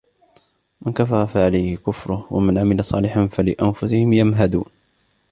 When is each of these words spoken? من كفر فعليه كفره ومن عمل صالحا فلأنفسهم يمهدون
من 0.81 0.93
كفر 0.93 1.27
فعليه 1.27 1.77
كفره 1.77 2.27
ومن 2.33 2.57
عمل 2.57 2.83
صالحا 2.83 3.27
فلأنفسهم 3.27 4.13
يمهدون 4.13 4.65